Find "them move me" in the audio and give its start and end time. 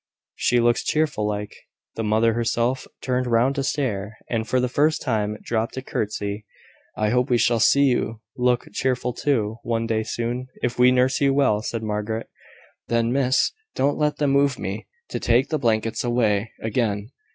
14.17-14.87